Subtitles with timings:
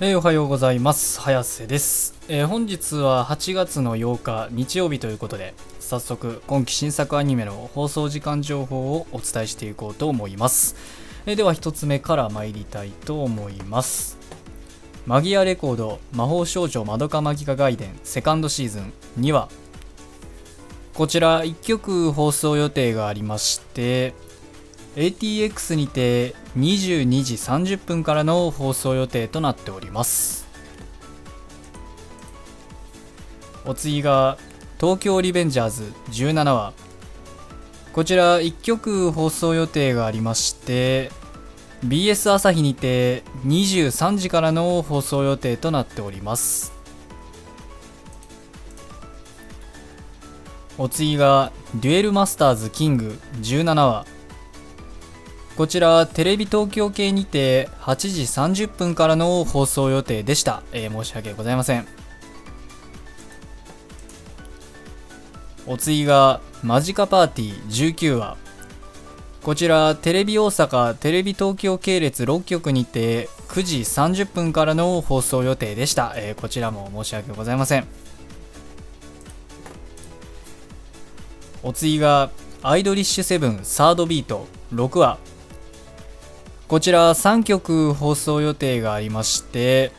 [0.00, 1.20] えーおはようございます。
[1.20, 10.74] 早瀬です、えー本日は8月の8日日曜日ということで早速今期新作アニメの放送時間情報をお伝えしていこうと思います、
[11.26, 14.18] えーでは1つ目から参りたいと思います。
[15.06, 19.48] マギアレコード魔法少女まどかマギカ外伝セカンドシーズン2話
[20.94, 24.12] こちら1曲放送予定がありまして
[24.96, 30.46] ATX にて22時30分からの放送予定となっております。
[33.66, 34.38] お次が
[34.78, 36.72] 東京リベンジャーズ17話。
[37.92, 41.12] こちら1曲放送予定がありまして
[41.84, 46.72] BS 朝日にて23時からの放送予定となっております。
[50.76, 54.13] お次がデュエルマスターズキング17話。
[55.56, 58.22] こちらテレビ東京系にて8時
[58.64, 61.86] 30分からの放送予定でした、えー申し訳ございません。
[65.66, 68.36] お次がマジカパーティー19話。
[69.44, 77.86] こちらテレビ大阪テレビ東京系列6局にて9時30分からの放送予定でした、えーこちらも申し訳ございません。
[81.62, 82.30] お次が
[82.62, 85.18] アイドリッシュセブンサードビート6話。
[86.68, 89.92] こちら3曲放送予定がありまして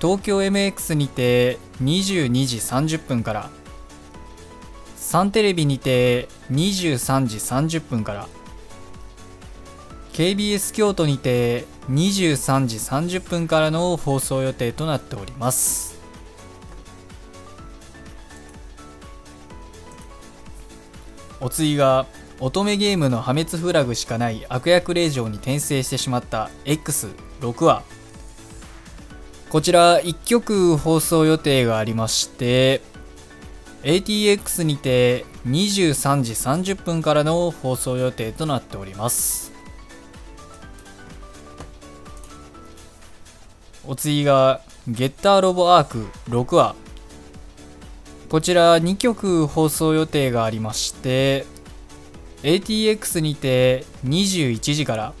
[0.00, 3.50] 東京 MX にて22時30分から
[4.96, 8.28] サンテレビにて23時30分から
[10.12, 15.96] KBS 京都にて23時30分からの放送予定となっております。
[21.40, 22.06] お次が
[22.40, 27.82] 乙女ゲームの破滅フラグしかない悪役令嬢に転生してしまった X6 話。
[29.50, 32.82] こちら1曲放送予定がありまして
[33.82, 36.32] ATX にて23時
[36.74, 39.52] 30分からの放送予定となっております。
[43.86, 46.74] お次がゲッターロボアーク6話。
[48.28, 51.46] こちら2曲放送予定がありまして
[52.42, 55.12] ATX にて21時から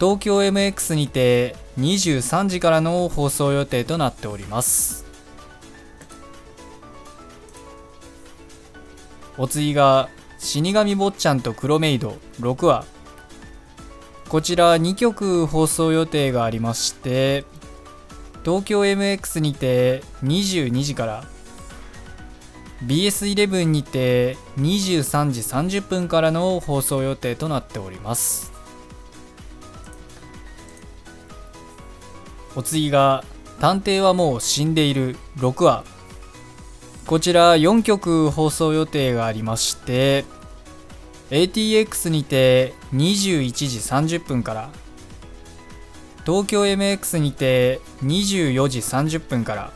[0.00, 5.04] 東京 MX にて23時からの放送予定となっております。
[9.36, 12.84] お次が死神坊ちゃんと黒メイド6話。
[14.28, 17.44] こちら2曲放送予定がありまして
[18.44, 21.24] 東京 MX にて22時から
[22.82, 25.40] BS11 にて23時
[25.78, 28.52] 30分からの放送予定となっております。
[32.56, 33.24] お次が
[33.60, 35.84] 「探偵はもう死んでいる」6話。
[37.06, 40.24] こちら4曲放送予定がありまして
[41.30, 44.70] ATX にて21時30分から
[46.24, 49.70] 東京 MX にて24時30分から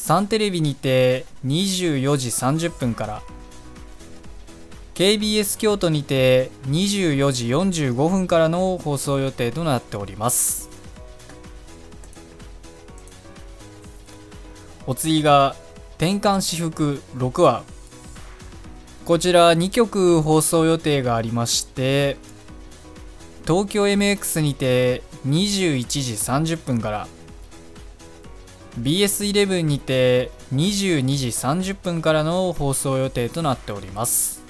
[0.00, 3.22] サンテレビにて24時30分から。
[4.94, 10.70] KBS 京都にて24時45分からの放送予定となっております。
[14.86, 15.54] お次が
[15.98, 17.62] 転換私服6話
[19.04, 22.16] こちら2曲放送予定がありまして
[23.46, 27.19] 東京 MX にて21時30分から。
[28.78, 34.42] BS11 にて22時30分からの放送予定となっております。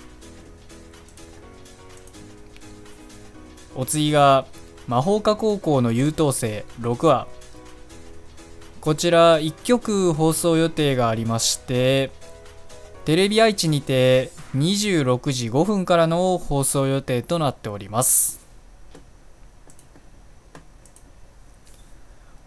[3.75, 4.47] お次が
[4.89, 7.27] 魔法科高校の優等生6話。
[8.81, 12.11] こちら1曲放送予定がありまして
[13.05, 18.41] テレビ愛知にて26時5分からの放送予定となっております。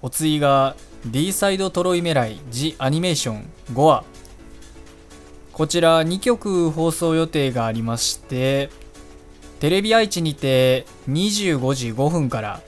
[0.01, 4.05] お次が D サイドトロイメライジアニメーション5話
[5.51, 8.69] こちら2曲放送予定がありまして
[9.59, 12.61] テレビ愛知にて25時5分から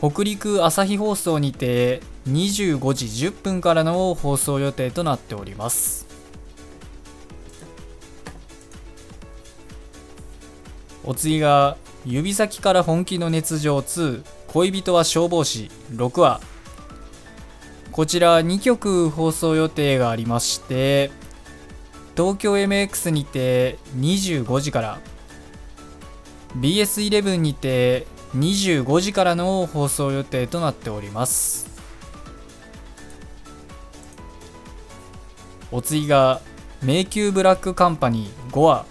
[0.00, 6.06] 北陸朝日放送にて25時10分からの放送予定となっております。
[11.02, 16.55] お次が指先から本気の熱情2恋人は消防士6話。
[17.96, 21.10] こちら2曲放送予定がありまして
[22.14, 25.00] 東京 MX にて25時から
[26.58, 28.06] BS11 にて
[28.36, 31.66] 25時からの放送予定となっております。
[35.72, 36.42] お次が
[36.82, 38.84] 迷宮ブラックカンパニー5話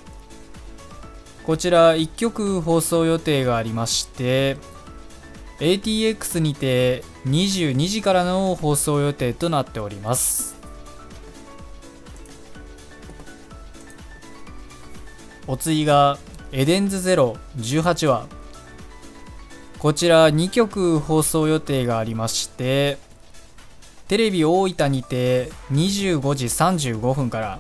[1.46, 4.58] こちら1曲放送予定がありまして
[5.60, 10.56] ATX にて22時からの放送予定となっております。
[15.48, 16.18] お次が
[16.52, 18.28] エデンズゼロ18話。
[19.86, 22.98] こちら2曲放送予定がありまして
[24.08, 27.60] テレビ大分にて25時35分から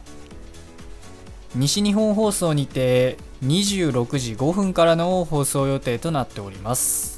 [1.54, 7.15] 西日本放送にて26時5分からの放送予定となっております。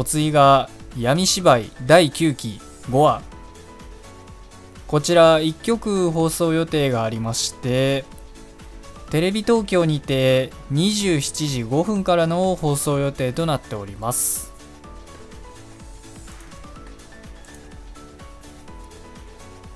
[0.00, 2.58] お次が闇芝居第9期
[2.88, 3.20] 5話。
[4.86, 8.06] こちら1曲放送予定がありまして
[9.10, 14.54] テレビ東京にて27時5分からの放送予定となっております。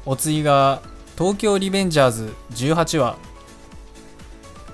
[0.06, 0.80] お次が
[1.18, 3.18] 東京リベンジャーズ18話。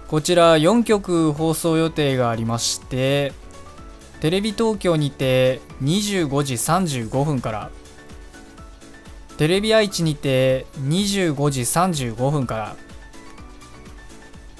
[0.06, 3.32] こちら4曲放送予定がありまして
[4.20, 7.70] テレビ東京にて25時35分から
[9.38, 12.76] テレビ愛知にて25時35分から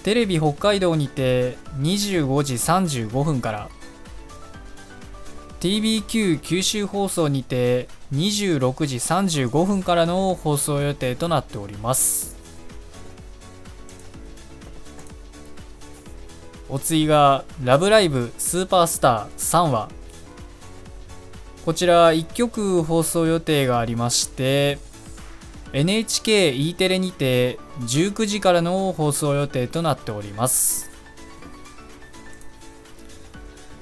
[0.03, 3.69] テレビ北海道にて25時35分から
[5.61, 12.40] TBQ 九州放送にて26時35分からの放送予定となっております。
[16.71, 19.89] お次が「ラブライブスーパースター」3話
[21.65, 24.79] こちら1曲放送予定がありまして
[25.73, 30.91] NHKE テレにて19時からの放送予定となっております。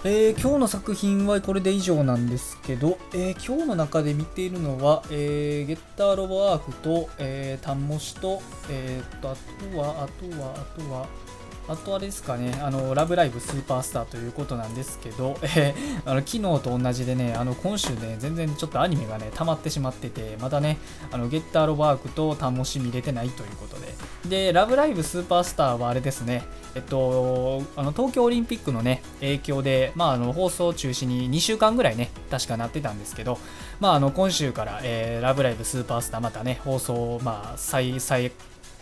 [0.05, 8.41] えー、今日の作品はこれで以上なんですけど、えー、今日の中で見ているのは、えー、ゲッターロボアークと、えー、タンモシと、
[8.71, 11.07] えー、と、あとは、あとは、あとは、
[11.69, 20.79] あとあれですかね、あの、ラブライブスーパースターということなんですけど、えー、あの昨日と同じでね、あの、今週ね、全然ちょっとアニメがね、溜まってしまってて、またね、
[21.13, 23.95] あの、ゲッターロボアークとタンモシ見れてないということで、
[24.47, 26.45] で、ラブライブスーパースターはあれですね、
[26.75, 33.39] えっと、あの東京オリンピックのね、影響で、まあ、あの放送中止に2週間ぐらいね、確かなってたんですけど、
[33.81, 38.33] まあ、あの今週から、えー、ラブライブスーパースター、またね、放送、まあ、再、再、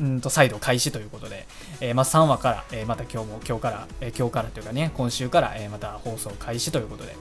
[0.01, 1.47] うんと再度開始ということで、
[1.81, 7.17] えー、まあ、3話から、えー、また今日も今日から、えー、今日からというかね今週から、えまた放送開始ということで、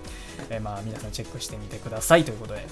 [0.49, 2.67] えまあ、皆さんチェックしてみてくださいということで。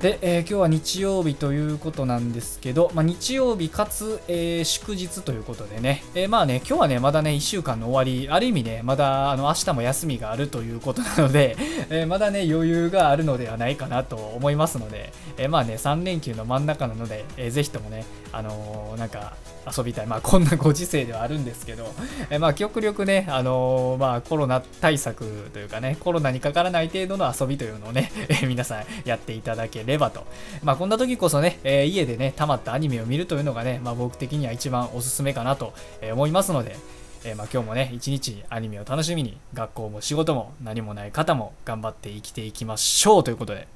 [0.00, 11.56] で、えー、今日は日曜日ということなんですけど、まあ、日曜日かつ、えー、祝日ということでね、えー、まあね、今日はね、まだね、1週間の終わり、ある意味ね、まだあの明日も休みがあるということなので、
[11.90, 19.32] えまだね、余裕があるのではないかなと思いますので、えまあね、3連休の真ん中なので、えー、ぜひともね、あのなんか
[19.76, 21.92] 遊びたい、まあこんなご時世ではあるんですけど、
[22.30, 28.10] えまあ極力ね、あのまあコロナ対策というかね、コロナにかからない程度の遊びというのをね、
[28.42, 30.26] え皆さんやっていただければと。
[30.62, 35.74] まあ、こんな時こそね、えー、家でね、溜まったアニメを見るというのがね、まあ、僕的には一番おすすめかなと
[36.12, 36.76] 思いますので、
[37.24, 43.66] えー、ま、今日もね、一日アニメを楽しみに、学校も仕事も何もない方も頑張って生きていきましょうということで、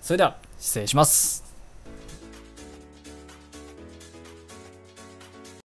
[0.00, 1.43] それでは失礼します。